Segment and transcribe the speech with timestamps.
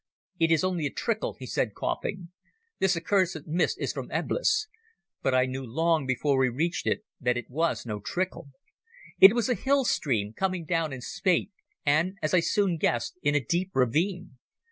[0.39, 2.29] "It is only a trickle," he said, coughing.
[2.79, 4.67] "This accursed mist is from Eblis."
[5.21, 8.47] But I knew long before we reached it that it was no trickle.
[9.19, 11.51] It was a hill stream coming down in spate,
[11.85, 14.39] and, as I soon guessed, in a deep ravine.